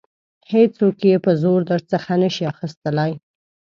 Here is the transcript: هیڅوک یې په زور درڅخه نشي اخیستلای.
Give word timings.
هیڅوک 0.51 0.97
یې 1.09 1.15
په 1.25 1.31
زور 1.41 1.59
درڅخه 1.71 2.13
نشي 2.21 2.43
اخیستلای. 2.53 3.11